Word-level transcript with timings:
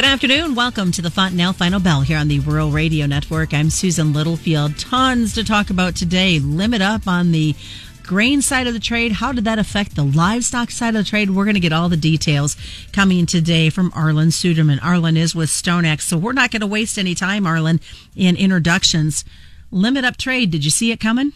Good 0.00 0.08
afternoon. 0.08 0.54
Welcome 0.54 0.92
to 0.92 1.02
the 1.02 1.10
Fontanelle 1.10 1.52
Final 1.52 1.78
Bell 1.78 2.00
here 2.00 2.16
on 2.16 2.28
the 2.28 2.40
Rural 2.40 2.70
Radio 2.70 3.04
Network. 3.04 3.52
I'm 3.52 3.68
Susan 3.68 4.14
Littlefield. 4.14 4.78
Tons 4.78 5.34
to 5.34 5.44
talk 5.44 5.68
about 5.68 5.94
today. 5.94 6.38
Limit 6.38 6.80
up 6.80 7.06
on 7.06 7.32
the 7.32 7.54
grain 8.02 8.40
side 8.40 8.66
of 8.66 8.72
the 8.72 8.80
trade. 8.80 9.12
How 9.12 9.32
did 9.32 9.44
that 9.44 9.58
affect 9.58 9.96
the 9.96 10.02
livestock 10.02 10.70
side 10.70 10.96
of 10.96 11.04
the 11.04 11.10
trade? 11.10 11.28
We're 11.28 11.44
going 11.44 11.52
to 11.52 11.60
get 11.60 11.74
all 11.74 11.90
the 11.90 11.98
details 11.98 12.56
coming 12.94 13.26
today 13.26 13.68
from 13.68 13.90
Arlan 13.90 14.28
Suderman. 14.28 14.78
Arlan 14.78 15.18
is 15.18 15.34
with 15.34 15.50
StoneX, 15.50 16.00
so 16.00 16.16
we're 16.16 16.32
not 16.32 16.50
going 16.50 16.62
to 16.62 16.66
waste 16.66 16.96
any 16.96 17.14
time, 17.14 17.44
Arlan, 17.44 17.82
in 18.16 18.36
introductions. 18.36 19.22
Limit 19.70 20.06
up 20.06 20.16
trade. 20.16 20.50
Did 20.50 20.64
you 20.64 20.70
see 20.70 20.92
it 20.92 20.98
coming? 20.98 21.34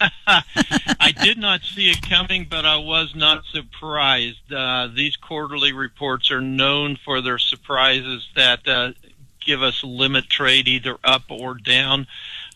I 0.00 1.12
did 1.22 1.38
not 1.38 1.62
see 1.62 1.90
it 1.90 2.02
coming, 2.08 2.46
but 2.48 2.64
I 2.64 2.76
was 2.76 3.14
not 3.14 3.44
surprised. 3.44 4.52
Uh, 4.52 4.88
these 4.94 5.16
quarterly 5.16 5.72
reports 5.72 6.30
are 6.30 6.40
known 6.40 6.96
for 7.04 7.20
their 7.20 7.38
surprises 7.38 8.28
that 8.34 8.66
uh, 8.66 8.92
give 9.44 9.62
us 9.62 9.84
limit 9.84 10.28
trade 10.28 10.68
either 10.68 10.96
up 11.04 11.24
or 11.28 11.54
down. 11.54 12.06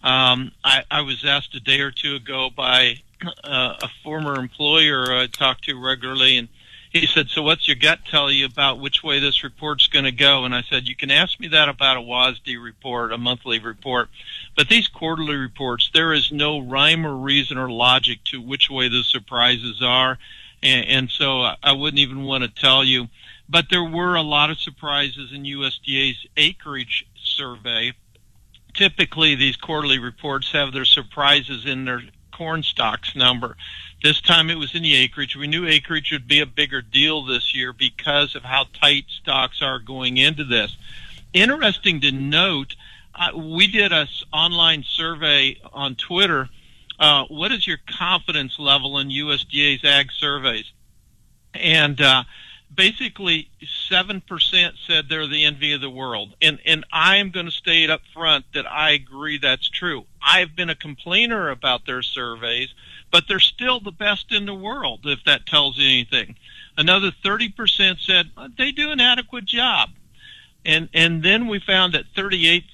Um, 0.02 0.52
I, 0.62 0.84
I 0.90 1.00
was 1.02 1.24
asked 1.24 1.54
a 1.54 1.60
day 1.60 1.80
or 1.80 1.90
two 1.90 2.14
ago 2.16 2.50
by 2.54 2.96
uh, 3.42 3.76
a 3.82 3.88
former 4.02 4.36
employer 4.36 5.12
I 5.12 5.26
talked 5.26 5.64
to 5.64 5.80
regularly, 5.80 6.36
and 6.36 6.48
he 6.94 7.08
said, 7.08 7.28
"So 7.28 7.42
what's 7.42 7.66
your 7.66 7.74
gut 7.74 8.04
tell 8.08 8.30
you 8.30 8.46
about 8.46 8.78
which 8.78 9.02
way 9.02 9.18
this 9.18 9.42
report's 9.42 9.88
going 9.88 10.04
to 10.04 10.12
go?" 10.12 10.44
And 10.44 10.54
I 10.54 10.62
said, 10.62 10.86
"You 10.86 10.94
can 10.94 11.10
ask 11.10 11.40
me 11.40 11.48
that 11.48 11.68
about 11.68 11.96
a 11.96 12.00
WASDE 12.00 12.56
report, 12.56 13.12
a 13.12 13.18
monthly 13.18 13.58
report, 13.58 14.10
but 14.54 14.68
these 14.68 14.86
quarterly 14.86 15.34
reports, 15.34 15.90
there 15.92 16.12
is 16.12 16.30
no 16.30 16.60
rhyme 16.60 17.04
or 17.04 17.16
reason 17.16 17.58
or 17.58 17.68
logic 17.68 18.22
to 18.26 18.40
which 18.40 18.70
way 18.70 18.88
the 18.88 19.02
surprises 19.02 19.82
are, 19.82 20.18
and, 20.62 20.86
and 20.86 21.10
so 21.10 21.42
I 21.62 21.72
wouldn't 21.72 21.98
even 21.98 22.22
want 22.22 22.44
to 22.44 22.48
tell 22.48 22.84
you." 22.84 23.08
But 23.48 23.70
there 23.70 23.84
were 23.84 24.14
a 24.14 24.22
lot 24.22 24.50
of 24.50 24.60
surprises 24.60 25.32
in 25.32 25.42
USDA's 25.42 26.24
acreage 26.36 27.06
survey. 27.20 27.92
Typically, 28.72 29.34
these 29.34 29.56
quarterly 29.56 29.98
reports 29.98 30.52
have 30.52 30.72
their 30.72 30.84
surprises 30.84 31.66
in 31.66 31.84
their 31.84 32.04
corn 32.34 32.62
stocks 32.62 33.14
number. 33.14 33.56
This 34.02 34.20
time 34.20 34.50
it 34.50 34.58
was 34.58 34.74
in 34.74 34.82
the 34.82 34.94
acreage. 34.94 35.36
We 35.36 35.46
knew 35.46 35.66
acreage 35.66 36.12
would 36.12 36.28
be 36.28 36.40
a 36.40 36.46
bigger 36.46 36.82
deal 36.82 37.24
this 37.24 37.54
year 37.54 37.72
because 37.72 38.34
of 38.34 38.42
how 38.42 38.66
tight 38.74 39.06
stocks 39.08 39.62
are 39.62 39.78
going 39.78 40.16
into 40.16 40.44
this. 40.44 40.76
Interesting 41.32 42.00
to 42.00 42.12
note, 42.12 42.76
uh, 43.14 43.36
we 43.36 43.66
did 43.66 43.92
a 43.92 44.08
online 44.32 44.84
survey 44.86 45.58
on 45.72 45.94
Twitter. 45.94 46.48
Uh, 46.98 47.24
what 47.28 47.52
is 47.52 47.66
your 47.66 47.78
confidence 47.86 48.58
level 48.58 48.98
in 48.98 49.08
USDA's 49.08 49.84
ag 49.84 50.12
surveys? 50.12 50.72
And 51.54 52.00
uh, 52.00 52.24
basically, 52.74 53.48
seven 53.88 54.20
percent 54.20 54.76
said 54.86 55.08
they're 55.08 55.26
the 55.26 55.44
envy 55.44 55.72
of 55.72 55.80
the 55.80 55.90
world, 55.90 56.34
and 56.40 56.58
and 56.64 56.84
I 56.92 57.16
am 57.16 57.30
going 57.30 57.46
to 57.46 57.52
state 57.52 57.90
up 57.90 58.02
front 58.12 58.46
that 58.54 58.70
I 58.70 58.90
agree 58.90 59.38
that's 59.38 59.68
true. 59.68 60.04
I've 60.22 60.56
been 60.56 60.70
a 60.70 60.74
complainer 60.74 61.50
about 61.50 61.86
their 61.86 62.02
surveys 62.02 62.74
but 63.14 63.28
they're 63.28 63.38
still 63.38 63.78
the 63.78 63.92
best 63.92 64.32
in 64.32 64.44
the 64.44 64.54
world, 64.54 65.02
if 65.04 65.22
that 65.22 65.46
tells 65.46 65.78
you 65.78 65.88
anything. 65.88 66.34
Another 66.76 67.12
30% 67.12 68.00
said 68.04 68.30
uh, 68.36 68.48
they 68.58 68.72
do 68.72 68.90
an 68.90 68.98
adequate 68.98 69.44
job. 69.44 69.90
And, 70.64 70.88
and 70.92 71.22
then 71.22 71.46
we 71.46 71.60
found 71.60 71.94
that 71.94 72.12
38% 72.16 72.64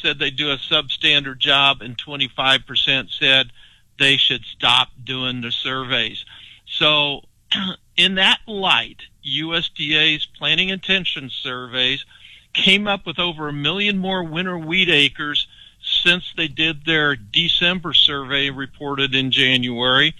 said 0.00 0.18
they 0.18 0.30
do 0.30 0.50
a 0.50 0.56
substandard 0.56 1.36
job 1.36 1.82
and 1.82 1.94
25% 1.98 3.10
said 3.10 3.52
they 3.98 4.16
should 4.16 4.46
stop 4.46 4.88
doing 5.04 5.42
the 5.42 5.52
surveys. 5.52 6.24
So 6.64 7.20
in 7.96 8.16
that 8.16 8.40
light, 8.46 9.02
USDA's 9.24 10.26
planting 10.26 10.68
intention 10.68 11.30
surveys 11.30 12.04
came 12.52 12.86
up 12.86 13.06
with 13.06 13.18
over 13.18 13.48
a 13.48 13.52
million 13.52 13.98
more 13.98 14.22
winter 14.22 14.58
wheat 14.58 14.88
acres 14.88 15.46
since 15.82 16.32
they 16.36 16.48
did 16.48 16.84
their 16.84 17.14
December 17.16 17.92
survey 17.92 18.50
reported 18.50 19.14
in 19.14 19.30
January. 19.30 20.14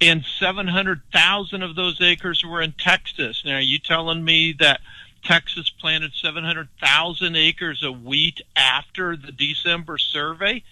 And 0.00 0.24
700,000 0.24 1.62
of 1.62 1.76
those 1.76 2.00
acres 2.00 2.44
were 2.44 2.60
in 2.60 2.72
Texas. 2.72 3.42
Now, 3.44 3.56
are 3.56 3.60
you 3.60 3.78
telling 3.78 4.24
me 4.24 4.52
that 4.58 4.80
Texas 5.22 5.70
planted 5.70 6.12
700,000 6.14 7.36
acres 7.36 7.82
of 7.84 8.02
wheat 8.02 8.40
after 8.56 9.16
the 9.16 9.30
December 9.30 9.98
survey? 9.98 10.64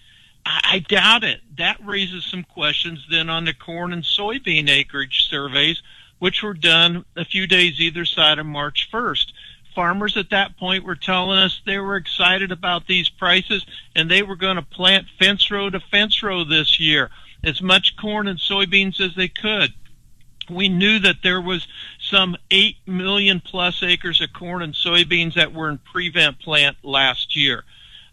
I, 0.45 0.61
I 0.63 0.79
doubt 0.79 1.23
it. 1.23 1.39
That 1.57 1.77
raises 1.85 2.25
some 2.25 2.43
questions 2.43 3.05
then 3.09 3.29
on 3.29 3.45
the 3.45 3.53
corn 3.53 3.93
and 3.93 4.03
soybean 4.03 4.69
acreage 4.69 5.27
surveys, 5.29 5.81
which 6.21 6.43
were 6.43 6.53
done 6.53 7.03
a 7.17 7.25
few 7.25 7.47
days 7.47 7.79
either 7.79 8.05
side 8.05 8.37
of 8.37 8.45
March 8.45 8.87
1st 8.93 9.31
farmers 9.73 10.17
at 10.17 10.29
that 10.29 10.57
point 10.57 10.83
were 10.83 10.95
telling 10.95 11.37
us 11.37 11.61
they 11.65 11.77
were 11.77 11.95
excited 11.95 12.51
about 12.51 12.87
these 12.87 13.09
prices 13.09 13.65
and 13.95 14.09
they 14.09 14.21
were 14.21 14.35
going 14.35 14.55
to 14.55 14.61
plant 14.61 15.07
fence 15.19 15.49
row 15.49 15.69
to 15.69 15.79
fence 15.79 16.21
row 16.21 16.43
this 16.43 16.79
year, 16.79 17.09
as 17.43 17.61
much 17.61 17.95
corn 17.97 18.27
and 18.27 18.39
soybeans 18.39 18.99
as 18.99 19.15
they 19.15 19.27
could. 19.27 19.73
We 20.49 20.69
knew 20.69 20.99
that 20.99 21.23
there 21.23 21.41
was 21.41 21.67
some 21.99 22.35
8 22.49 22.75
million 22.85 23.39
plus 23.39 23.81
acres 23.83 24.21
of 24.21 24.33
corn 24.33 24.61
and 24.61 24.73
soybeans 24.73 25.35
that 25.35 25.53
were 25.53 25.69
in 25.69 25.77
prevent 25.77 26.39
plant 26.39 26.77
last 26.83 27.35
year. 27.35 27.63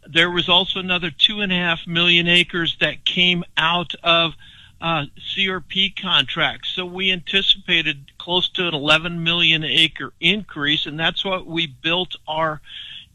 There 0.06 0.30
was 0.30 0.48
also 0.48 0.78
another 0.78 1.10
2.5 1.10 1.86
million 1.86 2.28
acres 2.28 2.76
that 2.80 3.04
came 3.04 3.44
out 3.56 3.94
of 4.02 4.34
uh, 4.81 5.06
CRP 5.19 6.00
contracts. 6.00 6.71
So 6.71 6.87
we 6.87 7.11
anticipated 7.11 8.12
close 8.19 8.49
to 8.50 8.69
an 8.69 8.75
11 8.75 9.22
million 9.22 9.65
acre 9.65 10.12
increase, 10.21 10.87
and 10.87 10.99
that's 10.99 11.25
what 11.25 11.47
we 11.47 11.66
built 11.66 12.16
our 12.27 12.61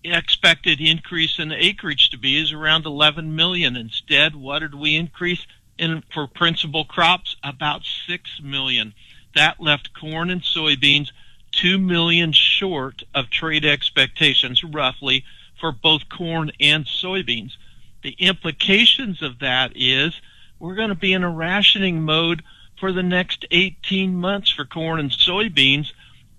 expected 0.03 0.81
increase 0.81 1.40
in 1.40 1.51
acreage 1.51 2.09
to 2.09 2.18
be 2.18 2.38
is 2.38 2.51
around 2.51 2.85
11 2.85 3.35
million. 3.35 3.78
Instead, 3.78 4.35
what 4.35 4.59
did 4.59 4.75
we 4.75 4.96
increase 4.96 5.46
in 5.78 6.03
for 6.13 6.28
principal 6.28 6.84
crops? 6.84 7.38
About 7.44 7.84
6 8.07 8.41
million. 8.44 8.94
That 9.35 9.62
left 9.62 9.94
corn 9.94 10.30
and 10.30 10.41
soybeans 10.41 11.12
2 11.53 11.78
million 11.78 12.34
short 12.34 13.03
of 13.13 13.30
trade 13.30 13.63
expectations 13.63 14.63
roughly 14.63 15.24
for 15.59 15.72
both 15.72 16.09
corn 16.09 16.51
and 16.59 16.85
soybeans. 16.85 17.53
The 18.01 18.16
implications 18.19 19.22
of 19.22 19.40
that 19.40 19.72
is 19.75 20.19
we're 20.59 20.75
going 20.75 20.89
to 20.89 20.95
be 20.95 21.13
in 21.13 21.23
a 21.23 21.29
rationing 21.29 22.01
mode 22.01 22.43
for 22.79 22.91
the 22.91 23.03
next 23.03 23.45
18 23.51 24.15
months 24.15 24.49
for 24.49 24.65
corn 24.65 24.99
and 24.99 25.11
soybeans 25.11 25.91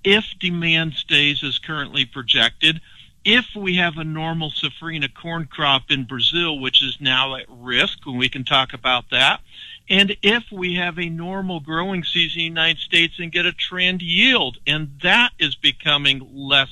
if 0.03 0.25
demand 0.39 0.95
stays 0.95 1.43
as 1.43 1.59
currently 1.59 2.05
projected. 2.05 2.81
If 3.25 3.47
we 3.57 3.77
have 3.77 3.97
a 3.97 4.05
normal 4.05 4.51
safrinha 4.51 5.15
corn 5.15 5.47
crop 5.47 5.91
in 5.91 6.05
Brazil, 6.05 6.59
which 6.59 6.83
is 6.83 6.99
now 7.01 7.37
at 7.37 7.47
risk, 7.49 8.01
and 8.07 8.19
we 8.19 8.29
can 8.29 8.45
talk 8.45 8.75
about 8.75 9.07
that, 9.11 9.41
and 9.89 10.17
if 10.23 10.45
we 10.53 10.75
have 10.75 10.99
a 10.99 11.09
normal 11.09 11.61
growing 11.61 12.05
season 12.05 12.41
in 12.41 12.55
the 12.55 12.61
United 12.61 12.79
States 12.79 13.15
and 13.19 13.33
get 13.33 13.47
a 13.47 13.53
trend 13.53 14.03
yield, 14.03 14.59
and 14.67 14.91
that 15.03 15.33
is 15.39 15.55
becoming 15.55 16.27
less 16.33 16.69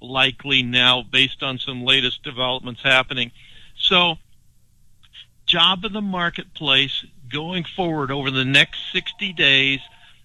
likely 0.00 0.62
now 0.62 1.02
based 1.02 1.42
on 1.42 1.58
some 1.58 1.82
latest 1.82 2.22
developments 2.22 2.82
happening. 2.82 3.30
So 3.78 4.16
job 5.46 5.84
of 5.84 5.92
the 5.92 6.02
marketplace 6.02 7.04
going 7.30 7.64
forward 7.64 8.10
over 8.10 8.30
the 8.30 8.44
next 8.44 8.92
60 8.92 9.32
days 9.32 9.80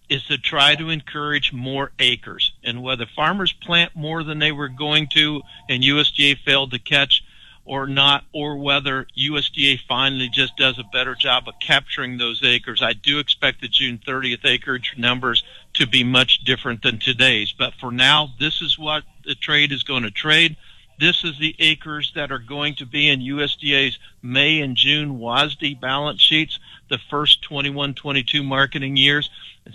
is 0.09 0.23
to 0.25 0.37
try 0.37 0.75
to 0.75 0.89
encourage 0.89 1.53
more 1.53 1.91
acres. 1.99 2.51
And 2.63 2.83
whether 2.83 3.05
farmers 3.05 3.53
plant 3.53 3.95
more 3.95 4.23
than 4.23 4.39
they 4.39 4.51
were 4.51 4.67
going 4.67 5.07
to 5.13 5.41
and 5.69 5.83
USDA 5.83 6.37
failed 6.43 6.71
to 6.71 6.79
catch 6.79 7.23
or 7.63 7.87
not, 7.87 8.25
or 8.33 8.57
whether 8.57 9.05
USDA 9.17 9.79
finally 9.87 10.27
just 10.27 10.57
does 10.57 10.79
a 10.79 10.83
better 10.91 11.15
job 11.15 11.47
of 11.47 11.53
capturing 11.61 12.17
those 12.17 12.43
acres, 12.43 12.81
I 12.81 12.93
do 12.93 13.19
expect 13.19 13.61
the 13.61 13.67
June 13.67 13.99
30th 14.05 14.43
acreage 14.43 14.95
numbers 14.97 15.43
to 15.75 15.85
be 15.85 16.03
much 16.03 16.43
different 16.43 16.81
than 16.81 16.99
today's. 16.99 17.53
But 17.53 17.73
for 17.75 17.91
now, 17.91 18.29
this 18.39 18.61
is 18.61 18.79
what 18.79 19.03
the 19.23 19.35
trade 19.35 19.71
is 19.71 19.83
going 19.83 20.03
to 20.03 20.11
trade. 20.11 20.57
This 21.01 21.23
is 21.23 21.39
the 21.39 21.55
acres 21.57 22.11
that 22.13 22.31
are 22.31 22.37
going 22.37 22.75
to 22.75 22.85
be 22.85 23.09
in 23.09 23.21
USDA's 23.21 23.97
May 24.21 24.61
and 24.61 24.77
June 24.77 25.17
WASDE 25.17 25.81
balance 25.81 26.21
sheets, 26.21 26.59
the 26.91 26.99
first 27.09 27.41
21 27.41 27.95
22 27.95 28.43
marketing 28.43 28.97
years. 28.97 29.27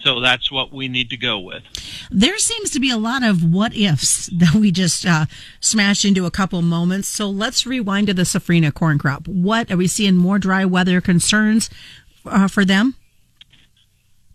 So 0.03 0.21
that's 0.21 0.53
what 0.53 0.73
we 0.73 0.87
need 0.87 1.11
to 1.11 1.17
go 1.17 1.41
with. 1.41 1.65
There 2.13 2.39
seems 2.39 2.71
to 2.71 2.79
be 2.79 2.93
a 2.93 2.97
lot 2.97 3.25
of 3.25 3.43
what 3.43 3.75
ifs 3.75 4.27
that 4.39 4.55
we 4.55 4.71
just 4.71 5.05
uh, 5.05 5.27
smashed 5.59 6.05
into 6.05 6.27
a 6.27 6.31
couple 6.31 6.63
moments. 6.63 7.09
So 7.09 7.29
let's 7.29 7.67
rewind 7.67 8.07
to 8.07 8.15
the 8.15 8.23
safrinha 8.23 8.73
corn 8.73 8.97
crop. 8.97 9.27
What 9.27 9.69
are 9.73 9.77
we 9.77 9.89
seeing 9.89 10.15
more 10.15 10.39
dry 10.39 10.65
weather 10.65 11.01
concerns 11.01 11.69
uh, 12.25 12.47
for 12.47 12.65
them? 12.65 12.95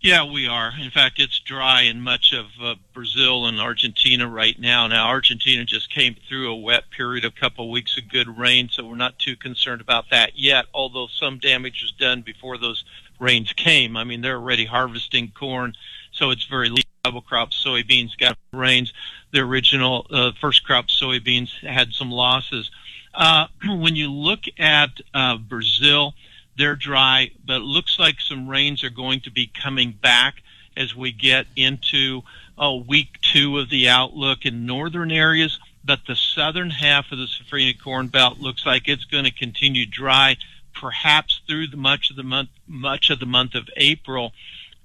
Yeah, 0.02 0.24
we 0.24 0.48
are. 0.48 0.72
In 0.80 0.90
fact, 0.90 1.20
it's 1.20 1.38
dry 1.38 1.82
in 1.82 2.00
much 2.00 2.32
of 2.32 2.46
uh, 2.60 2.74
Brazil 2.92 3.46
and 3.46 3.60
Argentina 3.60 4.28
right 4.28 4.58
now. 4.58 4.88
Now, 4.88 5.06
Argentina 5.06 5.64
just 5.64 5.94
came 5.94 6.16
through 6.28 6.50
a 6.50 6.56
wet 6.56 6.90
period, 6.90 7.24
a 7.24 7.30
couple 7.30 7.66
of 7.66 7.70
weeks 7.70 7.96
of 7.96 8.08
good 8.08 8.36
rain, 8.36 8.68
so 8.68 8.84
we're 8.84 8.96
not 8.96 9.20
too 9.20 9.36
concerned 9.36 9.80
about 9.80 10.06
that 10.10 10.36
yet, 10.36 10.64
although 10.74 11.06
some 11.06 11.38
damage 11.38 11.82
was 11.82 11.92
done 11.92 12.22
before 12.22 12.58
those 12.58 12.84
rains 13.20 13.52
came. 13.52 13.96
I 13.96 14.02
mean, 14.02 14.22
they're 14.22 14.38
already 14.38 14.64
harvesting 14.64 15.30
corn, 15.38 15.74
so 16.10 16.30
it's 16.30 16.46
very 16.46 16.68
double 17.04 17.22
crop 17.22 17.52
soybeans 17.52 18.18
got 18.18 18.36
rains. 18.52 18.92
The 19.30 19.38
original 19.38 20.08
uh, 20.10 20.32
first 20.40 20.64
crop 20.64 20.88
soybeans 20.88 21.50
had 21.64 21.92
some 21.92 22.10
losses. 22.10 22.72
Uh, 23.14 23.46
when 23.68 23.94
you 23.94 24.10
look 24.10 24.40
at 24.58 25.00
uh, 25.14 25.36
Brazil, 25.36 26.14
they're 26.56 26.76
dry, 26.76 27.30
but 27.44 27.56
it 27.56 27.64
looks 27.64 27.98
like 27.98 28.20
some 28.20 28.48
rains 28.48 28.84
are 28.84 28.90
going 28.90 29.20
to 29.20 29.30
be 29.30 29.46
coming 29.46 29.92
back 29.92 30.42
as 30.76 30.94
we 30.94 31.12
get 31.12 31.46
into 31.56 32.22
oh, 32.58 32.76
week 32.76 33.20
two 33.20 33.58
of 33.58 33.70
the 33.70 33.88
outlook 33.88 34.44
in 34.44 34.66
northern 34.66 35.10
areas. 35.10 35.58
But 35.84 36.00
the 36.06 36.14
southern 36.14 36.70
half 36.70 37.10
of 37.10 37.18
the 37.18 37.26
Safrinha 37.26 37.80
Corn 37.80 38.06
Belt 38.06 38.38
looks 38.38 38.64
like 38.64 38.86
it's 38.86 39.04
going 39.04 39.24
to 39.24 39.32
continue 39.32 39.84
dry, 39.84 40.36
perhaps 40.74 41.40
through 41.46 41.68
the 41.68 41.76
much 41.76 42.10
of 42.10 42.16
the 42.16 42.22
month, 42.22 42.50
much 42.68 43.10
of 43.10 43.18
the 43.18 43.26
month 43.26 43.54
of 43.54 43.68
April. 43.76 44.32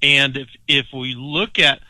And 0.01 0.37
if 0.37 0.49
if 0.67 0.87
we 0.93 1.13
look 1.15 1.59
at 1.59 1.81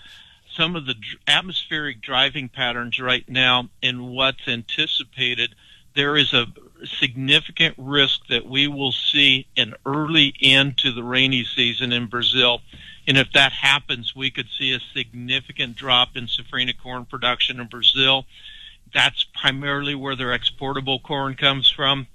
some 0.55 0.75
of 0.75 0.87
the 0.87 0.95
atmospheric 1.27 2.01
driving 2.01 2.49
patterns 2.49 2.99
right 2.99 3.27
now 3.29 3.69
and 3.81 4.09
what's 4.09 4.47
anticipated, 4.47 5.55
there 5.95 6.17
is 6.17 6.33
a 6.33 6.47
significant 6.85 7.75
risk 7.77 8.27
that 8.27 8.45
we 8.45 8.67
will 8.67 8.91
see 8.91 9.47
an 9.57 9.73
early 9.85 10.33
end 10.41 10.77
to 10.79 10.91
the 10.91 11.03
rainy 11.03 11.43
season 11.43 11.91
in 11.91 12.07
Brazil. 12.07 12.61
And 13.07 13.17
if 13.17 13.31
that 13.33 13.51
happens, 13.53 14.15
we 14.15 14.31
could 14.31 14.47
see 14.57 14.73
a 14.73 14.79
significant 14.93 15.75
drop 15.75 16.15
in 16.15 16.27
safrinha 16.27 16.73
corn 16.77 17.05
production 17.05 17.59
in 17.59 17.67
Brazil. 17.67 18.25
That's 18.93 19.23
primarily 19.23 19.95
where 19.95 20.15
their 20.15 20.33
exportable 20.33 20.99
corn 20.99 21.35
comes 21.35 21.69
from. 21.69 22.07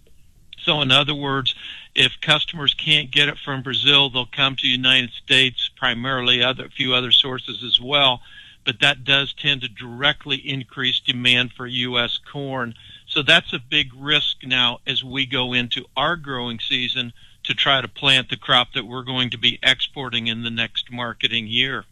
So, 0.58 0.80
in 0.80 0.92
other 0.92 1.14
words, 1.14 1.54
if 1.94 2.20
customers 2.20 2.74
can't 2.74 3.10
get 3.10 3.28
it 3.28 3.38
from 3.38 3.62
Brazil, 3.62 4.10
they'll 4.10 4.26
come 4.26 4.56
to 4.56 4.62
the 4.62 4.68
United 4.68 5.10
States, 5.10 5.70
primarily 5.76 6.42
other 6.42 6.68
few 6.68 6.94
other 6.94 7.10
sources 7.10 7.62
as 7.64 7.80
well. 7.80 8.20
But 8.64 8.80
that 8.80 9.04
does 9.04 9.32
tend 9.32 9.62
to 9.62 9.68
directly 9.68 10.36
increase 10.36 11.00
demand 11.00 11.52
for 11.52 11.66
U.S. 11.66 12.18
corn. 12.30 12.74
So 13.06 13.22
that's 13.22 13.52
a 13.52 13.58
big 13.58 13.90
risk 13.96 14.38
now 14.44 14.78
as 14.86 15.02
we 15.02 15.26
go 15.26 15.52
into 15.52 15.84
our 15.96 16.16
growing 16.16 16.60
season 16.60 17.12
to 17.44 17.54
try 17.54 17.80
to 17.80 17.88
plant 17.88 18.30
the 18.30 18.36
crop 18.36 18.72
that 18.74 18.86
we're 18.86 19.02
going 19.02 19.30
to 19.30 19.38
be 19.38 19.58
exporting 19.62 20.28
in 20.28 20.44
the 20.44 20.50
next 20.50 20.92
marketing 20.92 21.48
year. 21.48 21.84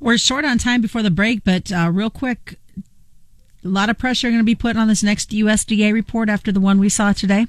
We're 0.00 0.18
short 0.18 0.44
on 0.44 0.58
time 0.58 0.80
before 0.80 1.02
the 1.02 1.10
break, 1.10 1.44
but 1.44 1.70
uh, 1.70 1.90
real 1.92 2.10
quick, 2.10 2.58
a 3.64 3.68
lot 3.68 3.90
of 3.90 3.98
pressure 3.98 4.28
going 4.28 4.40
to 4.40 4.44
be 4.44 4.54
put 4.54 4.76
on 4.76 4.88
this 4.88 5.02
next 5.02 5.30
USDA 5.30 5.92
report 5.92 6.28
after 6.28 6.50
the 6.50 6.60
one 6.60 6.78
we 6.78 6.88
saw 6.88 7.12
today. 7.12 7.46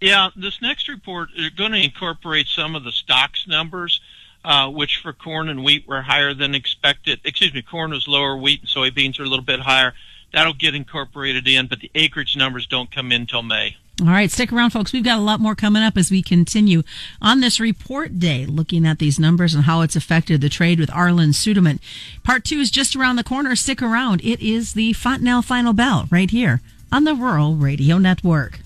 Yeah, 0.00 0.30
this 0.34 0.60
next 0.60 0.88
report 0.88 1.30
is 1.36 1.50
going 1.50 1.72
to 1.72 1.82
incorporate 1.82 2.48
some 2.48 2.74
of 2.74 2.84
the 2.84 2.92
stocks 2.92 3.46
numbers, 3.46 4.00
uh, 4.44 4.68
which 4.68 4.98
for 4.98 5.12
corn 5.12 5.48
and 5.48 5.64
wheat 5.64 5.86
were 5.86 6.02
higher 6.02 6.34
than 6.34 6.54
expected. 6.54 7.20
Excuse 7.24 7.54
me, 7.54 7.62
corn 7.62 7.90
was 7.90 8.08
lower, 8.08 8.36
wheat 8.36 8.60
and 8.60 8.68
soybeans 8.68 9.18
are 9.18 9.24
a 9.24 9.28
little 9.28 9.44
bit 9.44 9.60
higher. 9.60 9.94
That'll 10.32 10.54
get 10.54 10.74
incorporated 10.74 11.46
in, 11.46 11.66
but 11.66 11.80
the 11.80 11.90
acreage 11.94 12.36
numbers 12.36 12.66
don't 12.66 12.90
come 12.90 13.12
in 13.12 13.26
till 13.26 13.42
May. 13.42 13.76
All 14.00 14.06
right, 14.08 14.30
stick 14.30 14.52
around, 14.52 14.70
folks. 14.70 14.92
We've 14.92 15.04
got 15.04 15.18
a 15.18 15.22
lot 15.22 15.38
more 15.38 15.54
coming 15.54 15.82
up 15.82 15.98
as 15.98 16.10
we 16.10 16.22
continue 16.22 16.82
on 17.20 17.40
this 17.40 17.60
report 17.60 18.18
day, 18.18 18.46
looking 18.46 18.86
at 18.86 18.98
these 18.98 19.20
numbers 19.20 19.54
and 19.54 19.64
how 19.64 19.82
it's 19.82 19.94
affected 19.94 20.40
the 20.40 20.48
trade 20.48 20.80
with 20.80 20.90
Arlan 20.90 21.34
Suderman. 21.34 21.78
Part 22.24 22.44
two 22.44 22.58
is 22.58 22.70
just 22.70 22.96
around 22.96 23.16
the 23.16 23.24
corner. 23.24 23.54
Stick 23.54 23.82
around. 23.82 24.22
It 24.24 24.40
is 24.40 24.72
the 24.72 24.94
Fontanelle 24.94 25.42
Final 25.42 25.74
Bell 25.74 26.08
right 26.10 26.30
here 26.30 26.62
on 26.90 27.04
the 27.04 27.14
Rural 27.14 27.54
Radio 27.54 27.98
Network. 27.98 28.60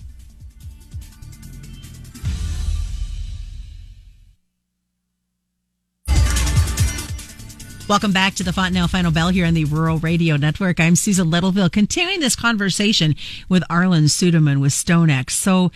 Welcome 7.87 8.11
back 8.11 8.35
to 8.35 8.43
the 8.43 8.51
Fontanelle 8.51 8.89
Final 8.89 9.13
Bell 9.13 9.29
here 9.29 9.45
on 9.45 9.53
the 9.53 9.63
Rural 9.63 9.97
Radio 9.97 10.35
Network. 10.35 10.77
I'm 10.77 10.97
Susan 10.97 11.29
Littlefield, 11.29 11.71
continuing 11.71 12.19
this 12.19 12.35
conversation 12.35 13.15
with 13.47 13.63
Arlan 13.69 14.09
Suderman 14.09 14.59
with 14.59 14.73
StoneX. 14.73 15.29
So, 15.29 15.71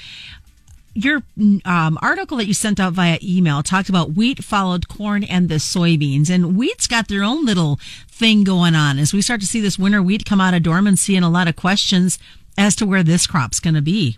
your 0.93 1.23
um, 1.63 1.97
article 2.01 2.35
that 2.35 2.47
you 2.47 2.53
sent 2.53 2.81
out 2.81 2.91
via 2.91 3.17
email 3.23 3.63
talked 3.63 3.87
about 3.87 4.11
wheat 4.11 4.43
followed 4.43 4.89
corn 4.89 5.23
and 5.23 5.47
the 5.47 5.55
soybeans, 5.55 6.29
and 6.29 6.57
wheat's 6.57 6.85
got 6.85 7.07
their 7.07 7.23
own 7.23 7.45
little 7.45 7.79
thing 8.09 8.43
going 8.43 8.75
on. 8.75 8.99
As 8.99 9.13
we 9.13 9.21
start 9.21 9.39
to 9.39 9.47
see 9.47 9.61
this 9.61 9.79
winter 9.79 10.03
wheat 10.03 10.25
come 10.25 10.41
out 10.41 10.53
of 10.53 10.63
dormancy, 10.63 11.15
and 11.15 11.23
a 11.23 11.29
lot 11.29 11.47
of 11.47 11.55
questions 11.55 12.19
as 12.57 12.75
to 12.75 12.85
where 12.85 13.03
this 13.03 13.25
crop's 13.25 13.61
going 13.61 13.75
to 13.75 13.81
be. 13.81 14.17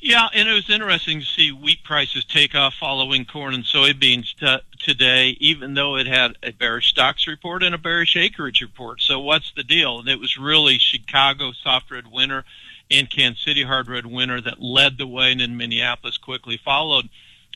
Yeah, 0.00 0.28
and 0.32 0.48
it 0.48 0.52
was 0.52 0.70
interesting 0.70 1.20
to 1.20 1.26
see 1.26 1.50
wheat 1.50 1.82
prices 1.82 2.24
take 2.24 2.54
off 2.54 2.74
following 2.74 3.24
corn 3.24 3.52
and 3.52 3.64
soybeans 3.64 4.32
t- 4.36 4.78
today, 4.78 5.36
even 5.40 5.74
though 5.74 5.96
it 5.96 6.06
had 6.06 6.36
a 6.40 6.52
bearish 6.52 6.90
stocks 6.90 7.26
report 7.26 7.64
and 7.64 7.74
a 7.74 7.78
bearish 7.78 8.16
acreage 8.16 8.60
report. 8.60 9.00
So 9.00 9.18
what's 9.18 9.52
the 9.56 9.64
deal? 9.64 9.98
And 9.98 10.08
it 10.08 10.20
was 10.20 10.38
really 10.38 10.78
Chicago 10.78 11.50
soft 11.50 11.90
red 11.90 12.12
winter 12.12 12.44
and 12.90 13.10
Kansas 13.10 13.44
City 13.44 13.64
hard 13.64 13.88
red 13.88 14.06
winter 14.06 14.40
that 14.40 14.62
led 14.62 14.98
the 14.98 15.06
way, 15.06 15.32
and 15.32 15.40
then 15.40 15.56
Minneapolis 15.56 16.16
quickly 16.16 16.56
followed. 16.56 17.08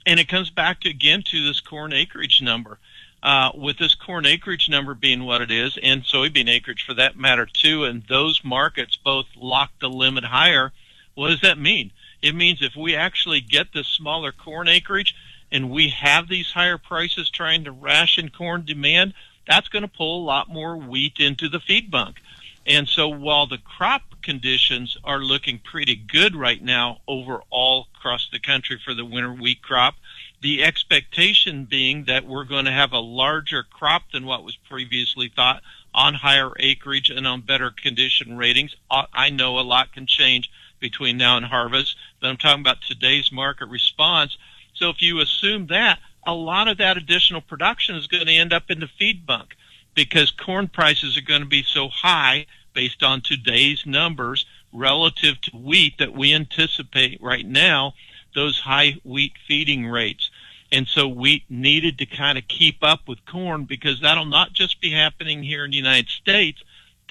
And 0.05 0.19
it 0.19 0.29
comes 0.29 0.51
back 0.51 0.81
to, 0.81 0.91
again 0.91 1.23
to 1.27 1.45
this 1.45 1.61
corn 1.61 1.93
acreage 1.93 2.43
number. 2.43 2.79
Uh, 3.23 3.53
with 3.55 3.79
this 3.79 3.95
corn 3.95 4.27
acreage 4.27 4.69
number 4.69 4.95
being 4.95 5.23
what 5.23 5.41
it 5.41 5.53
is, 5.53 5.79
and 5.81 6.03
soybean 6.03 6.49
acreage 6.49 6.83
for 6.85 6.95
that 6.95 7.17
matter 7.17 7.47
too, 7.47 7.85
and 7.85 8.03
those 8.09 8.43
markets 8.43 8.97
both 8.97 9.27
lock 9.37 9.71
the 9.81 9.89
limit 9.89 10.25
higher. 10.25 10.73
What 11.15 11.29
does 11.29 11.41
that 11.43 11.57
mean? 11.57 11.93
It 12.23 12.35
means 12.35 12.63
if 12.63 12.77
we 12.77 12.95
actually 12.95 13.41
get 13.41 13.73
this 13.73 13.89
smaller 13.89 14.33
corn 14.33 14.69
acreage 14.69 15.15
and 15.51 15.71
we 15.71 15.89
have 15.89 16.29
these 16.29 16.53
higher 16.53 16.79
prices 16.79 17.29
trying 17.29 17.65
to 17.65 17.73
ration 17.73 18.31
corn 18.31 18.65
demand, 18.65 19.15
that's 19.47 19.69
going 19.69 19.83
to 19.83 19.89
pull 19.89 20.23
a 20.23 20.25
lot 20.25 20.49
more 20.49 20.77
wheat 20.77 21.19
into 21.19 21.49
the 21.49 21.61
feed 21.61 21.91
bunk. 21.91 22.17
And 22.65 22.89
so 22.89 23.09
while 23.09 23.47
the 23.47 23.59
crop 23.59 24.03
conditions 24.23 24.97
are 25.03 25.19
looking 25.19 25.59
pretty 25.59 25.97
good 25.97 26.37
right 26.37 26.63
now 26.63 27.01
overall 27.09 27.89
across 27.97 28.29
the 28.31 28.39
country 28.39 28.79
for 28.83 28.95
the 28.95 29.05
winter 29.05 29.33
wheat 29.33 29.63
crop, 29.63 29.95
the 30.41 30.63
expectation 30.63 31.65
being 31.65 32.05
that 32.05 32.25
we're 32.25 32.45
going 32.45 32.65
to 32.67 32.73
have 32.73 32.93
a 32.93 33.01
larger 33.01 33.65
crop 33.65 34.13
than 34.13 34.27
what 34.27 34.45
was 34.45 34.57
previously 34.57 35.29
thought 35.35 35.63
on 35.93 36.15
higher 36.15 36.53
acreage 36.59 37.11
and 37.11 37.27
on 37.27 37.41
better 37.41 37.71
condition 37.71 38.37
ratings. 38.37 38.75
Uh, 38.91 39.07
I 39.13 39.31
know 39.31 39.59
a 39.59 39.61
lot 39.61 39.93
can 39.93 40.07
change 40.07 40.49
between 40.83 41.17
now 41.17 41.39
and 41.39 41.47
harvest, 41.47 41.97
but 42.21 42.29
I'm 42.29 42.37
talking 42.37 42.61
about 42.61 42.83
today's 42.83 43.33
market 43.33 43.71
response. 43.71 44.37
So 44.75 44.91
if 44.91 45.01
you 45.01 45.21
assume 45.21 45.69
that, 45.69 45.99
a 46.27 46.35
lot 46.35 46.69
of 46.69 46.77
that 46.79 46.99
additional 46.99 47.41
production 47.41 47.97
is 47.97 48.07
going 48.07 48.27
to 48.27 48.33
end 48.33 48.53
up 48.53 48.65
in 48.71 48.81
the 48.81 48.89
feed 48.99 49.25
bunk 49.25 49.57
because 49.95 50.31
corn 50.31 50.69
prices 50.69 51.17
are 51.17 51.23
going 51.23 51.41
to 51.41 51.49
be 51.49 51.63
so 51.63 51.89
high 51.89 52.47
based 52.75 53.03
on 53.03 53.23
today's 53.23 53.87
numbers 53.87 54.45
relative 54.73 55.41
to 55.43 55.57
wheat 55.57 55.99
that 55.99 56.13
we 56.13 56.35
anticipate 56.35 57.23
right 57.23 57.47
now 57.47 57.95
those 58.35 58.61
high 58.61 58.97
wheat 59.05 59.33
feeding 59.47 59.87
rates. 59.87 60.31
And 60.71 60.89
so 60.89 61.07
wheat 61.07 61.45
needed 61.51 61.99
to 61.99 62.07
kind 62.07 62.39
of 62.39 62.49
keep 62.49 62.83
up 62.83 63.07
with 63.07 63.27
corn 63.27 63.65
because 63.65 64.01
that'll 64.01 64.25
not 64.25 64.55
just 64.55 64.81
be 64.81 64.91
happening 64.91 65.43
here 65.43 65.65
in 65.65 65.71
the 65.71 65.77
United 65.77 66.09
States, 66.09 66.63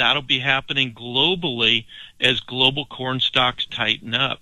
that'll 0.02 0.24
be 0.24 0.40
happening 0.40 0.94
globally 0.94 1.86
as 2.20 2.40
global 2.40 2.86
corn 2.86 3.20
stocks 3.20 3.66
tighten 3.66 4.16
up. 4.16 4.40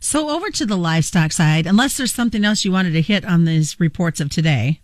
So 0.00 0.30
over 0.30 0.50
to 0.50 0.64
the 0.64 0.76
livestock 0.76 1.32
side, 1.32 1.66
unless 1.66 1.96
there's 1.96 2.12
something 2.12 2.44
else 2.44 2.64
you 2.64 2.70
wanted 2.70 2.92
to 2.92 3.02
hit 3.02 3.24
on 3.24 3.44
these 3.44 3.80
reports 3.80 4.20
of 4.20 4.30
today. 4.30 4.80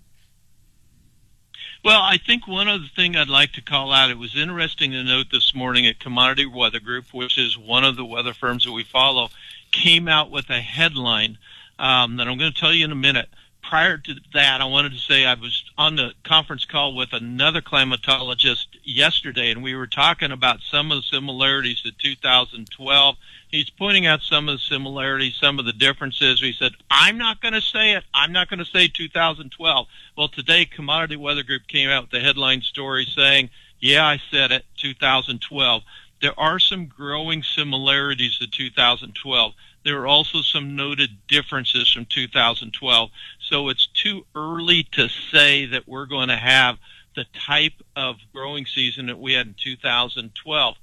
Well, 1.85 2.01
I 2.01 2.19
think 2.19 2.49
one 2.49 2.67
other 2.67 2.89
thing 2.97 3.15
I'd 3.15 3.29
like 3.29 3.53
to 3.53 3.63
call 3.63 3.93
out, 3.93 4.11
it 4.11 4.19
was 4.19 4.35
interesting 4.35 4.91
to 4.93 5.05
note 5.05 5.27
this 5.31 5.55
morning 5.55 5.87
at 5.87 6.01
Commodity 6.01 6.47
Weather 6.47 6.81
Group, 6.81 7.13
which 7.13 7.39
is 7.39 7.57
one 7.57 7.85
of 7.85 7.97
the 7.97 8.05
weather 8.05 8.33
firms 8.33 8.65
that 8.65 8.73
we 8.73 8.83
follow, 8.83 9.29
came 9.71 10.09
out 10.09 10.31
with 10.31 10.51
a 10.51 10.61
headline 10.61 11.39
um, 11.79 12.17
that 12.17 12.27
I'm 12.27 12.39
going 12.39 12.53
to 12.53 12.59
tell 12.59 12.73
you 12.73 12.85
in 12.85 12.91
a 12.91 12.97
minute 12.97 13.29
prior 13.69 13.97
to 13.97 14.15
that, 14.35 14.61
I 14.61 14.67
wanted 14.67 14.93
to 14.93 14.99
say 14.99 15.25
I 15.25 15.35
was 15.35 15.65
on 15.79 15.97
the 15.97 16.13
conference 16.23 16.65
call 16.65 16.95
with 16.95 17.13
another 17.13 17.63
climatologist 17.63 18.67
yesterday, 18.85 19.51
and 19.51 19.63
we 19.63 19.75
were 19.75 19.87
talking 19.87 20.31
about 20.31 20.61
some 20.61 20.93
of 20.93 20.99
the 20.99 21.03
similarities 21.03 21.81
to 21.83 21.91
2012. 21.91 23.17
He's 23.49 23.71
pointing 23.71 24.07
out 24.07 24.21
some 24.21 24.49
of 24.49 24.57
the 24.57 24.63
similarities, 24.63 25.37
some 25.41 25.59
of 25.59 25.65
the 25.65 25.73
differences. 25.73 26.41
He 26.41 26.53
said, 26.53 26.73
I'm 26.91 27.17
not 27.17 27.41
going 27.41 27.55
to 27.55 27.61
say 27.61 27.93
it. 27.93 28.05
I'm 28.13 28.33
not 28.33 28.49
going 28.49 28.59
to 28.59 28.65
say 28.65 28.89
2012. 28.89 29.87
Well, 30.17 30.29
today, 30.29 30.67
Commodity 30.67 31.17
Weather 31.17 31.43
Group 31.43 31.67
came 31.67 31.89
out 31.89 32.05
with 32.05 32.11
the 32.11 32.21
headline 32.21 32.61
story 32.61 33.07
saying, 33.07 33.51
yeah, 33.81 34.07
I 34.07 34.21
said 34.31 34.53
it, 34.53 34.65
2012. 34.77 35.83
There 36.21 36.39
are 36.39 36.59
some 36.59 36.87
growing 36.87 37.43
similarities 37.43 38.39
to 38.39 38.47
2012 38.47 39.53
there 39.85 40.01
are 40.01 40.07
also 40.07 40.41
some 40.41 40.77
noted 40.77 41.11
differences 41.29 41.91
from 41.91 42.07
2012. 42.07 43.11
So 43.41 43.69
it's 43.69 43.87
too 43.87 44.27
early 44.35 44.85
to 44.93 45.09
say 45.09 45.67
that 45.67 45.87
we're 45.87 46.07
going 46.07 46.29
to 46.29 46.37
have 46.37 46.79
the 47.15 47.27
type 47.35 47.75
of 47.95 48.17
growing 48.33 48.67
season 48.67 49.07
that 49.07 49.21
we 49.21 49.35
had 49.35 49.47
in 49.47 49.55
2012. 49.63 50.77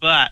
But 0.00 0.30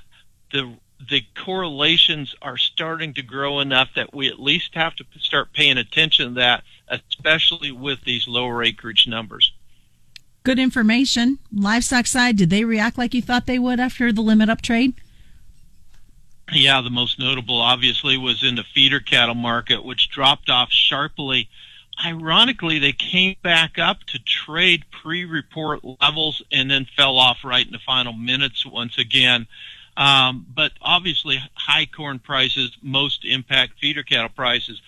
the 0.53 0.77
the 1.11 1.25
correlations 1.35 2.35
are 2.41 2.57
starting 2.57 3.13
to 3.13 3.21
grow 3.21 3.61
enough 3.61 3.89
that 3.97 4.15
we 4.15 4.29
at 4.29 4.41
least 4.41 4.75
have 4.75 4.95
to 4.95 5.05
start 5.19 5.53
paying 5.53 5.77
attention 5.77 6.29
to 6.29 6.35
that 6.35 6.63
especially 6.89 7.73
with 7.73 8.05
these 8.05 8.29
lower 8.29 8.63
acreage 8.63 9.07
numbers. 9.07 9.53
Good 10.43 10.59
information. 10.59 11.39
Livestock 11.53 12.07
side, 12.07 12.37
did 12.37 12.51
they 12.51 12.65
react 12.65 12.99
like 12.99 13.15
you 13.15 13.23
thought 13.23 13.47
they 13.47 13.59
would 13.59 13.81
after 13.81 14.13
the 14.13 14.21
limit 14.21 14.51
up 14.51 14.61
trade? 14.61 14.95
Yeah, 16.55 16.83
the 16.83 16.91
most 16.91 17.19
notable 17.19 17.61
obviously 17.61 18.17
was 18.17 18.45
in 18.45 18.55
the 18.55 18.63
feeder 18.63 19.01
cattle 19.01 19.35
market, 19.35 19.85
which 19.85 20.09
dropped 20.09 20.49
off 20.49 20.71
sharply. 20.71 21.49
Ironically, 22.05 22.79
they 22.79 22.93
came 22.93 23.35
back 23.43 23.77
up 23.77 24.05
to 24.05 24.21
trade 24.21 24.85
pre 25.03 25.25
report 25.25 25.81
levels 26.01 26.43
and 26.53 26.71
then 26.71 26.87
fell 26.97 27.19
off 27.19 27.39
right 27.45 27.67
in 27.67 27.73
the 27.73 27.81
final 27.81 28.13
minutes 28.13 28.65
once 28.65 28.99
again. 28.99 29.49
Um, 29.97 30.47
but 30.55 30.73
obviously, 30.81 31.41
high 31.55 31.87
corn 31.87 32.21
prices 32.21 32.77
most 32.81 33.25
impact 33.25 33.81
feeder 33.81 34.05
cattle 34.05 34.29
prices. 34.29 34.81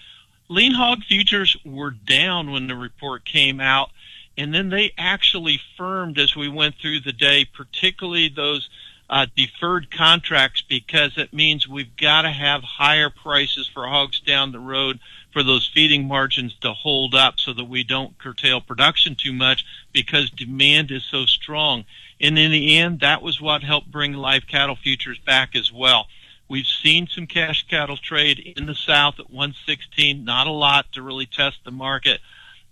Lean 0.48 0.72
hog 0.72 1.02
futures 1.02 1.56
were 1.64 1.90
down 1.90 2.52
when 2.52 2.68
the 2.68 2.76
report 2.76 3.24
came 3.24 3.60
out, 3.60 3.90
and 4.38 4.54
then 4.54 4.68
they 4.68 4.92
actually 4.96 5.60
firmed 5.76 6.18
as 6.18 6.36
we 6.36 6.48
went 6.48 6.76
through 6.76 7.00
the 7.00 7.12
day, 7.12 7.44
particularly 7.44 8.28
those 8.28 8.70
uh, 9.08 9.26
deferred 9.36 9.90
contracts, 9.90 10.62
because 10.62 11.16
it 11.16 11.32
means 11.32 11.68
we've 11.68 11.96
got 11.96 12.22
to 12.22 12.30
have 12.30 12.62
higher 12.62 13.10
prices 13.10 13.68
for 13.68 13.86
hogs 13.86 14.20
down 14.20 14.52
the 14.52 14.58
road 14.58 14.98
for 15.32 15.42
those 15.42 15.70
feeding 15.72 16.08
margins 16.08 16.54
to 16.60 16.72
hold 16.72 17.14
up 17.14 17.38
so 17.38 17.52
that 17.52 17.64
we 17.64 17.84
don't 17.84 18.18
curtail 18.18 18.60
production 18.60 19.14
too 19.14 19.32
much 19.32 19.64
because 19.92 20.30
demand 20.30 20.90
is 20.90 21.04
so 21.04 21.26
strong. 21.26 21.84
And 22.20 22.38
in 22.38 22.50
the 22.50 22.78
end, 22.78 23.00
that 23.00 23.22
was 23.22 23.40
what 23.40 23.62
helped 23.62 23.90
bring 23.90 24.14
live 24.14 24.46
cattle 24.46 24.76
futures 24.76 25.18
back 25.18 25.54
as 25.54 25.72
well. 25.72 26.06
We've 26.48 26.66
seen 26.66 27.08
some 27.08 27.26
cash 27.26 27.66
cattle 27.68 27.96
trade 27.96 28.54
in 28.56 28.66
the 28.66 28.74
South 28.74 29.18
at 29.18 29.30
116, 29.30 30.24
not 30.24 30.46
a 30.46 30.52
lot 30.52 30.92
to 30.92 31.02
really 31.02 31.26
test 31.26 31.58
the 31.64 31.72
market, 31.72 32.20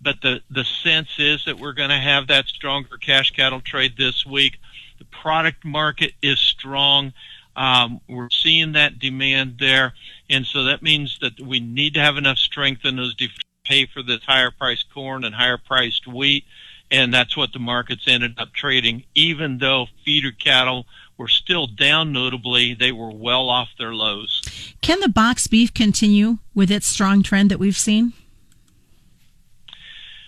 but 0.00 0.20
the, 0.22 0.42
the 0.50 0.64
sense 0.64 1.18
is 1.18 1.44
that 1.44 1.58
we're 1.58 1.72
going 1.72 1.90
to 1.90 1.98
have 1.98 2.28
that 2.28 2.46
stronger 2.46 2.96
cash 2.96 3.32
cattle 3.32 3.60
trade 3.60 3.96
this 3.96 4.24
week. 4.24 4.58
The 5.10 5.16
product 5.16 5.64
market 5.64 6.12
is 6.22 6.38
strong. 6.38 7.12
Um, 7.56 8.00
we're 8.08 8.30
seeing 8.30 8.72
that 8.72 8.98
demand 8.98 9.56
there, 9.60 9.94
and 10.28 10.44
so 10.44 10.64
that 10.64 10.82
means 10.82 11.18
that 11.20 11.40
we 11.40 11.60
need 11.60 11.94
to 11.94 12.00
have 12.00 12.16
enough 12.16 12.38
strength 12.38 12.84
in 12.84 12.96
those 12.96 13.14
to 13.16 13.28
pay 13.64 13.86
for 13.86 14.02
this 14.02 14.24
higher 14.24 14.50
priced 14.50 14.92
corn 14.92 15.24
and 15.24 15.34
higher 15.34 15.58
priced 15.58 16.06
wheat 16.06 16.44
and 16.90 17.12
that's 17.12 17.36
what 17.36 17.52
the 17.52 17.58
markets 17.58 18.04
ended 18.06 18.38
up 18.38 18.52
trading. 18.52 19.04
Even 19.14 19.58
though 19.58 19.86
feeder 20.04 20.32
cattle 20.32 20.86
were 21.16 21.28
still 21.28 21.66
down 21.66 22.12
notably, 22.12 22.74
they 22.74 22.92
were 22.92 23.10
well 23.10 23.48
off 23.48 23.70
their 23.78 23.94
lows. 23.94 24.42
Can 24.80 25.00
the 25.00 25.08
box 25.08 25.46
beef 25.46 25.72
continue 25.72 26.38
with 26.54 26.70
its 26.70 26.86
strong 26.86 27.22
trend 27.22 27.50
that 27.50 27.58
we've 27.58 27.76
seen? 27.76 28.12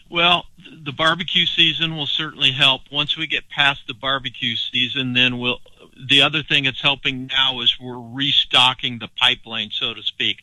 Well, 0.09 0.47
the 0.87 0.93
barbecue 0.93 1.47
season 1.47 1.97
will 1.97 2.07
certainly 2.07 2.53
help. 2.53 2.83
Once 2.93 3.17
we 3.17 3.27
get 3.27 3.49
past 3.49 3.83
the 3.87 3.95
barbecue 3.95 4.57
season, 4.57 5.13
then 5.13 5.39
we'll. 5.39 5.59
The 6.09 6.23
other 6.23 6.43
thing 6.43 6.65
that's 6.65 6.81
helping 6.81 7.27
now 7.27 7.61
is 7.61 7.77
we're 7.81 7.99
restocking 7.99 8.99
the 8.99 9.09
pipeline, 9.09 9.71
so 9.73 9.95
to 9.95 10.03
speak. 10.03 10.39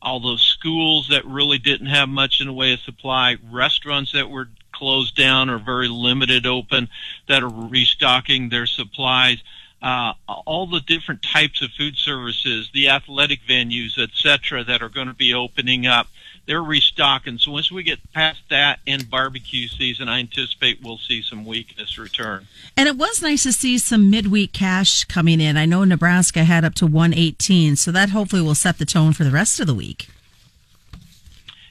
All 0.00 0.20
those 0.20 0.42
schools 0.42 1.08
that 1.08 1.24
really 1.24 1.58
didn't 1.58 1.88
have 1.88 2.08
much 2.08 2.40
in 2.40 2.46
the 2.46 2.52
way 2.52 2.72
of 2.72 2.80
supply, 2.80 3.36
restaurants 3.50 4.12
that 4.12 4.30
were 4.30 4.48
closed 4.72 5.16
down 5.16 5.50
or 5.50 5.58
very 5.58 5.88
limited 5.88 6.46
open 6.46 6.88
that 7.26 7.42
are 7.42 7.48
restocking 7.48 8.48
their 8.48 8.66
supplies. 8.66 9.42
Uh, 9.82 10.12
all 10.28 10.66
the 10.66 10.80
different 10.80 11.22
types 11.22 11.62
of 11.62 11.70
food 11.70 11.96
services, 11.96 12.70
the 12.72 12.88
athletic 12.88 13.40
venues, 13.48 13.98
etc., 13.98 14.62
that 14.62 14.82
are 14.82 14.88
going 14.88 15.06
to 15.08 15.14
be 15.14 15.34
opening 15.34 15.86
up, 15.86 16.06
they're 16.48 16.62
restocking. 16.62 17.38
So 17.38 17.52
once 17.52 17.70
we 17.70 17.82
get 17.82 17.98
past 18.14 18.40
that 18.48 18.80
and 18.86 19.08
barbecue 19.08 19.68
season, 19.68 20.08
I 20.08 20.18
anticipate 20.18 20.82
we'll 20.82 20.96
see 20.96 21.20
some 21.20 21.44
weakness 21.44 21.98
return. 21.98 22.48
And 22.74 22.88
it 22.88 22.96
was 22.96 23.20
nice 23.20 23.42
to 23.42 23.52
see 23.52 23.76
some 23.76 24.10
midweek 24.10 24.54
cash 24.54 25.04
coming 25.04 25.42
in. 25.42 25.58
I 25.58 25.66
know 25.66 25.84
Nebraska 25.84 26.44
had 26.44 26.64
up 26.64 26.74
to 26.76 26.86
118, 26.86 27.76
so 27.76 27.92
that 27.92 28.08
hopefully 28.10 28.40
will 28.40 28.54
set 28.54 28.78
the 28.78 28.86
tone 28.86 29.12
for 29.12 29.24
the 29.24 29.30
rest 29.30 29.60
of 29.60 29.66
the 29.66 29.74
week. 29.74 30.08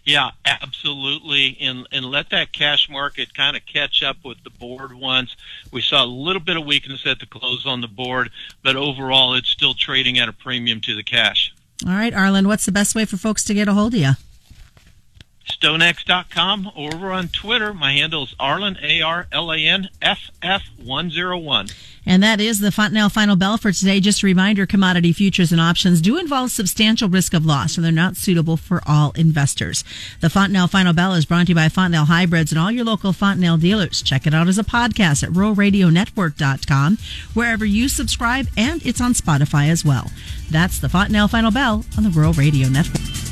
Yeah, 0.06 0.30
absolutely. 0.46 1.58
And 1.60 1.86
and 1.92 2.06
let 2.06 2.30
that 2.30 2.54
cash 2.54 2.88
market 2.88 3.34
kind 3.34 3.58
of 3.58 3.66
catch 3.66 4.04
up 4.04 4.18
with 4.24 4.42
the 4.44 4.52
board 4.52 4.94
once. 4.94 5.36
We 5.72 5.82
saw 5.82 6.06
a 6.06 6.08
little 6.08 6.40
bit 6.40 6.56
of 6.56 6.66
weakness 6.66 7.06
at 7.06 7.20
the 7.20 7.26
close 7.26 7.66
on 7.66 7.82
the 7.82 7.90
board, 7.90 8.30
but 8.64 8.76
overall 8.76 9.34
it's 9.34 9.50
still 9.50 9.74
trading 9.74 10.20
at 10.20 10.30
a 10.30 10.34
premium 10.34 10.80
to 10.82 10.96
the 10.96 11.04
cash. 11.04 11.54
All 11.86 11.94
right, 11.94 12.14
Arlan, 12.14 12.46
what's 12.46 12.66
the 12.66 12.72
best 12.72 12.96
way 12.96 13.06
for 13.06 13.18
folks 13.18 13.44
to 13.46 13.54
get 13.54 13.68
a 13.68 13.74
hold 13.74 13.96
of 13.96 14.00
you? 14.00 14.12
StoneX.com 15.48 16.72
or 16.76 16.94
over 16.98 17.12
on 17.12 17.28
Twitter. 17.30 17.74
My 17.74 17.94
handle 17.94 18.24
is 18.24 18.36
Arlan, 18.40 18.82
A 18.84 19.02
R 19.02 19.28
L 19.32 19.52
A 19.52 19.58
N 19.58 19.90
F 20.02 20.30
F 20.42 20.64
101. 20.84 21.68
And 22.06 22.24
that 22.24 22.40
is 22.40 22.60
the 22.60 22.72
Fontanelle 22.72 23.10
Final 23.10 23.36
Bell 23.36 23.58
for 23.58 23.72
today. 23.72 24.00
Just 24.00 24.24
a 24.24 24.26
reminder 24.26 24.66
commodity 24.66 25.12
futures 25.12 25.52
and 25.52 25.60
options 25.60 26.00
do 26.00 26.18
involve 26.18 26.52
substantial 26.52 27.10
risk 27.10 27.34
of 27.34 27.46
loss, 27.46 27.76
and 27.76 27.86
they're 27.86 27.92
not 27.92 28.16
suitable 28.16 28.56
for 28.56 28.82
all 28.88 29.12
investors. 29.18 29.84
The 30.22 30.30
Fontanelle 30.30 30.70
Final 30.70 30.94
Bell 30.94 31.14
is 31.14 31.26
brought 31.26 31.48
to 31.48 31.50
you 31.50 31.56
by 31.56 31.68
Fontanelle 31.68 32.06
Hybrids 32.06 32.52
and 32.52 32.60
all 32.60 32.72
your 32.72 32.86
local 32.86 33.12
Fontanelle 33.12 33.58
dealers. 33.58 34.02
Check 34.02 34.26
it 34.26 34.34
out 34.34 34.48
as 34.48 34.58
a 34.58 34.64
podcast 34.64 35.22
at 35.22 35.32
ruralradionetwork.com, 35.32 36.98
wherever 37.34 37.66
you 37.66 37.90
subscribe, 37.90 38.48
and 38.56 38.86
it's 38.86 39.02
on 39.02 39.14
Spotify 39.14 39.70
as 39.70 39.84
well. 39.84 40.10
That's 40.50 40.80
the 40.80 40.90
Fontanelle 40.90 41.28
Final 41.28 41.52
Bell 41.52 41.84
on 41.98 42.04
the 42.06 42.10
Rural 42.10 42.34
Radio 42.34 42.70
Network. 42.70 43.27